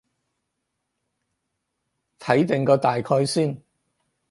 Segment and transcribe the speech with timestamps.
[2.17, 3.61] 睇定個大概先